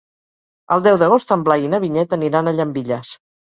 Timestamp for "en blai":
1.37-1.67